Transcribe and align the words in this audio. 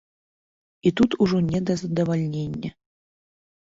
І 0.87 0.93
тут 1.03 1.19
ужо 1.27 1.37
не 1.51 1.59
да 1.71 1.79
задавальнення. 1.85 2.77